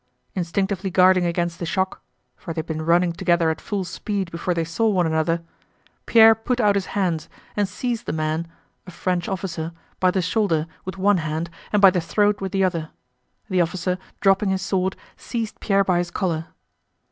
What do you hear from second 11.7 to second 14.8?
and by the throat with the other. The officer, dropping his